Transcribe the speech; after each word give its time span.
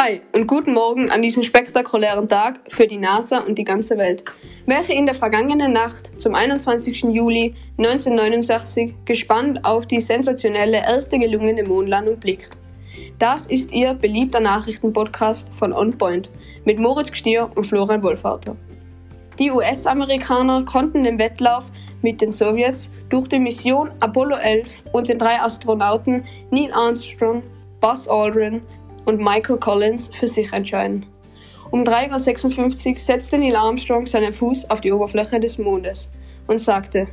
Hi 0.00 0.20
und 0.32 0.46
guten 0.46 0.74
Morgen 0.74 1.10
an 1.10 1.22
diesem 1.22 1.42
spektakulären 1.42 2.28
Tag 2.28 2.60
für 2.68 2.86
die 2.86 2.98
NASA 2.98 3.38
und 3.38 3.58
die 3.58 3.64
ganze 3.64 3.98
Welt, 3.98 4.22
welche 4.64 4.92
in 4.92 5.06
der 5.06 5.14
vergangenen 5.16 5.72
Nacht 5.72 6.12
zum 6.18 6.36
21. 6.36 7.02
Juli 7.10 7.56
1969 7.78 8.94
gespannt 9.04 9.64
auf 9.64 9.86
die 9.86 9.98
sensationelle 9.98 10.76
erste 10.76 11.18
gelungene 11.18 11.64
Mondlandung 11.64 12.16
blickt. 12.16 12.50
Das 13.18 13.46
ist 13.46 13.72
Ihr 13.72 13.92
beliebter 13.92 14.38
Nachrichtenpodcast 14.38 15.52
von 15.52 15.72
On 15.72 15.98
Point 15.98 16.30
mit 16.64 16.78
Moritz 16.78 17.10
Gstier 17.10 17.50
und 17.56 17.66
Florian 17.66 18.04
Wohlvater. 18.04 18.54
Die 19.40 19.50
US-Amerikaner 19.50 20.64
konnten 20.64 21.02
den 21.02 21.18
Wettlauf 21.18 21.72
mit 22.02 22.20
den 22.20 22.30
Sowjets 22.30 22.92
durch 23.08 23.26
die 23.26 23.40
Mission 23.40 23.90
Apollo 23.98 24.36
11 24.36 24.84
und 24.92 25.08
den 25.08 25.18
drei 25.18 25.40
Astronauten 25.40 26.22
Neil 26.52 26.70
Armstrong, 26.72 27.42
Buzz 27.80 28.06
Aldrin 28.06 28.62
und 29.08 29.22
Michael 29.22 29.56
Collins 29.56 30.10
für 30.12 30.28
sich 30.28 30.52
entscheiden. 30.52 31.06
Um 31.70 31.82
3.56 31.82 32.92
Uhr 32.92 32.98
setzte 32.98 33.38
Neil 33.38 33.56
Armstrong 33.56 34.04
seinen 34.04 34.34
Fuß 34.34 34.68
auf 34.68 34.82
die 34.82 34.92
Oberfläche 34.92 35.40
des 35.40 35.56
Mondes 35.56 36.10
und 36.46 36.60
sagte, 36.60 37.08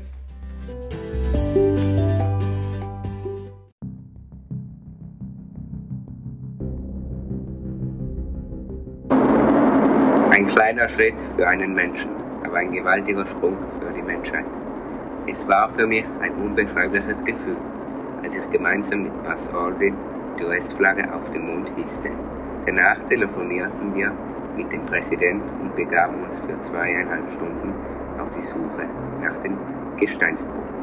Ein 10.31 10.48
kleiner 10.48 10.89
Schritt 10.89 11.16
für 11.38 11.48
einen 11.48 11.73
Menschen, 11.73 12.09
aber 12.44 12.58
ein 12.58 12.73
gewaltiger 12.73 13.25
Sprung 13.25 13.58
für 13.80 13.94
die 13.94 14.02
Menschheit. 14.02 14.45
Es 15.27 15.48
war 15.48 15.70
für 15.70 15.88
mich 15.88 16.03
ein 16.20 16.34
unbeschreibliches 16.34 17.23
Gefühl, 17.23 17.55
als 18.22 18.36
ich 18.36 18.50
gemeinsam 18.52 19.03
mit 19.03 19.23
Buzz 19.23 19.50
Aldrin 19.53 19.95
die 20.38 20.44
US-Flagge 20.44 21.14
auf 21.14 21.30
den 21.31 21.45
Mond 21.45 21.72
hisste. 21.78 22.09
Danach 22.66 23.03
telefonierten 23.08 23.94
wir 23.95 24.11
mit 24.55 24.72
dem 24.72 24.86
Präsidenten 24.86 25.50
und 25.61 25.75
begaben 25.75 26.23
uns 26.23 26.39
für 26.39 26.59
zweieinhalb 26.61 27.31
Stunden 27.31 27.73
auf 28.19 28.31
die 28.31 28.42
Suche 28.42 28.88
nach 29.22 29.36
den 29.42 29.58
Gesteinsproben. 29.97 30.75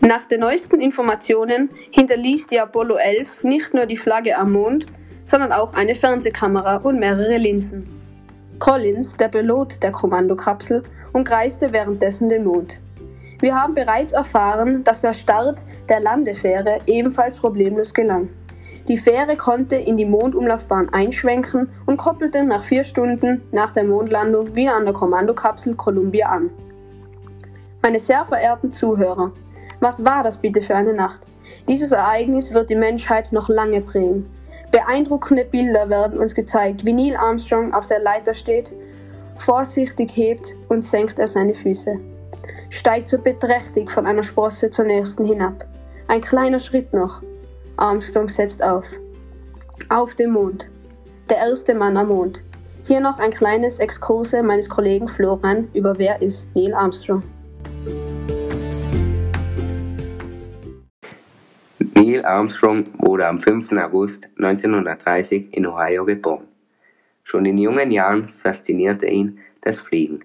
Nach 0.00 0.24
den 0.24 0.40
neuesten 0.40 0.80
Informationen 0.80 1.70
hinterließ 1.90 2.46
die 2.48 2.58
Apollo 2.58 2.96
11 2.96 3.44
nicht 3.44 3.74
nur 3.74 3.86
die 3.86 3.96
Flagge 3.96 4.36
am 4.36 4.52
Mond, 4.52 4.86
sondern 5.24 5.52
auch 5.52 5.74
eine 5.74 5.94
Fernsehkamera 5.94 6.76
und 6.76 6.98
mehrere 6.98 7.36
Linsen. 7.36 7.99
Collins, 8.60 9.16
der 9.16 9.28
Pilot 9.28 9.82
der 9.82 9.90
Kommandokapsel, 9.90 10.82
umkreiste 11.14 11.72
währenddessen 11.72 12.28
den 12.28 12.44
Mond. 12.44 12.78
Wir 13.40 13.54
haben 13.54 13.72
bereits 13.72 14.12
erfahren, 14.12 14.84
dass 14.84 15.00
der 15.00 15.14
Start 15.14 15.64
der 15.88 16.00
Landefähre 16.00 16.78
ebenfalls 16.84 17.38
problemlos 17.38 17.94
gelang. 17.94 18.28
Die 18.86 18.98
Fähre 18.98 19.38
konnte 19.38 19.76
in 19.76 19.96
die 19.96 20.04
Mondumlaufbahn 20.04 20.90
einschwenken 20.92 21.70
und 21.86 21.96
koppelte 21.96 22.44
nach 22.44 22.62
vier 22.62 22.84
Stunden 22.84 23.40
nach 23.50 23.72
der 23.72 23.84
Mondlandung 23.84 24.54
wieder 24.54 24.76
an 24.76 24.84
der 24.84 24.92
Kommandokapsel 24.92 25.74
Columbia 25.74 26.28
an. 26.28 26.50
Meine 27.80 27.98
sehr 27.98 28.26
verehrten 28.26 28.74
Zuhörer, 28.74 29.32
was 29.80 30.04
war 30.04 30.22
das 30.22 30.36
bitte 30.36 30.60
für 30.60 30.74
eine 30.74 30.92
Nacht? 30.92 31.22
Dieses 31.66 31.92
Ereignis 31.92 32.52
wird 32.52 32.68
die 32.68 32.76
Menschheit 32.76 33.32
noch 33.32 33.48
lange 33.48 33.80
prägen. 33.80 34.26
Beeindruckende 34.70 35.44
Bilder 35.44 35.88
werden 35.88 36.18
uns 36.18 36.34
gezeigt, 36.34 36.86
wie 36.86 36.92
Neil 36.92 37.16
Armstrong 37.16 37.74
auf 37.74 37.86
der 37.86 38.00
Leiter 38.00 38.34
steht, 38.34 38.72
vorsichtig 39.36 40.16
hebt 40.16 40.54
und 40.68 40.84
senkt 40.84 41.18
er 41.18 41.26
seine 41.26 41.54
Füße. 41.54 41.98
Steigt 42.68 43.08
so 43.08 43.18
beträchtig 43.18 43.90
von 43.90 44.06
einer 44.06 44.22
Sprosse 44.22 44.70
zur 44.70 44.84
nächsten 44.84 45.24
hinab. 45.24 45.66
Ein 46.06 46.20
kleiner 46.20 46.60
Schritt 46.60 46.92
noch. 46.92 47.22
Armstrong 47.76 48.28
setzt 48.28 48.62
auf. 48.62 48.86
Auf 49.88 50.14
dem 50.14 50.32
Mond. 50.32 50.68
Der 51.28 51.38
erste 51.38 51.74
Mann 51.74 51.96
am 51.96 52.08
Mond. 52.08 52.42
Hier 52.86 53.00
noch 53.00 53.18
ein 53.18 53.30
kleines 53.30 53.78
Exkurse 53.78 54.42
meines 54.42 54.68
Kollegen 54.68 55.08
Florian 55.08 55.68
über 55.74 55.98
wer 55.98 56.20
ist 56.22 56.48
Neil 56.54 56.74
Armstrong. 56.74 57.22
Neil 62.20 62.26
Armstrong 62.26 62.84
wurde 62.98 63.26
am 63.26 63.38
5. 63.38 63.72
August 63.72 64.28
1930 64.36 65.54
in 65.56 65.66
Ohio 65.66 66.04
geboren. 66.04 66.46
Schon 67.24 67.46
in 67.46 67.56
jungen 67.56 67.90
Jahren 67.90 68.28
faszinierte 68.28 69.06
ihn 69.06 69.38
das 69.62 69.80
Fliegen. 69.80 70.20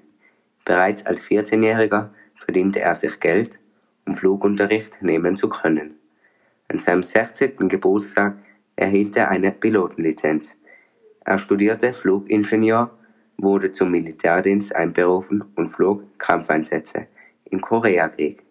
Bereits 0.66 1.06
als 1.06 1.24
14-Jähriger 1.24 2.10
verdiente 2.34 2.82
er 2.82 2.96
sich 2.96 3.18
Geld, 3.22 3.62
um 4.06 4.14
Flugunterricht 4.14 5.02
nehmen 5.02 5.38
zu 5.38 5.48
können. 5.48 5.96
An 6.68 6.80
seinem 6.80 7.04
16. 7.04 7.70
Geburtstag 7.70 8.36
erhielt 8.76 9.16
er 9.16 9.30
eine 9.30 9.52
Pilotenlizenz. 9.52 10.58
Er 11.24 11.38
studierte 11.38 11.94
Flugingenieur, 11.94 12.92
wurde 13.38 13.72
zum 13.72 13.92
Militärdienst 13.92 14.76
einberufen 14.76 15.46
und 15.56 15.70
flog 15.70 16.04
Kampfeinsätze 16.18 17.08
im 17.46 17.62
Koreakrieg. 17.62 18.45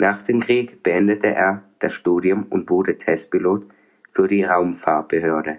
Nach 0.00 0.22
dem 0.22 0.40
Krieg 0.40 0.82
beendete 0.82 1.26
er 1.26 1.62
das 1.78 1.92
Studium 1.92 2.46
und 2.48 2.70
wurde 2.70 2.96
Testpilot 2.96 3.66
für 4.12 4.28
die 4.28 4.44
Raumfahrtbehörde, 4.44 5.58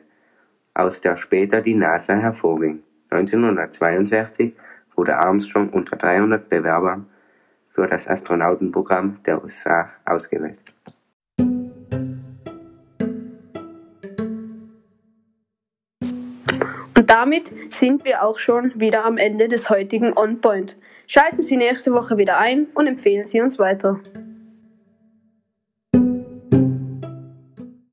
aus 0.74 1.00
der 1.00 1.16
später 1.16 1.62
die 1.62 1.76
NASA 1.76 2.16
hervorging. 2.16 2.82
1962 3.12 4.56
wurde 4.96 5.16
Armstrong 5.16 5.70
unter 5.70 5.96
300 5.96 6.50
Bewerbern 6.50 7.06
für 7.70 7.86
das 7.86 8.08
Astronautenprogramm 8.08 9.20
der 9.28 9.44
USA 9.44 9.92
ausgewählt. 10.06 10.58
Und 16.98 17.10
damit 17.12 17.54
sind 17.72 18.06
wir 18.06 18.24
auch 18.24 18.40
schon 18.40 18.72
wieder 18.74 19.06
am 19.06 19.20
Ende 19.20 19.48
des 19.48 19.70
heutigen 19.70 20.18
On 20.18 20.42
Point. 20.42 20.80
Schalten 21.06 21.44
Sie 21.44 21.58
nächste 21.58 21.94
Woche 21.94 22.18
wieder 22.18 22.40
ein 22.40 22.66
und 22.74 22.88
empfehlen 22.88 23.28
Sie 23.28 23.40
uns 23.40 23.60
weiter. 23.60 24.00